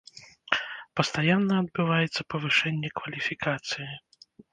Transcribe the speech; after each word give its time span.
Пастаянна 0.99 1.53
адбываецца 1.63 2.21
павышэнне 2.35 2.89
кваліфікацыі. 3.01 3.87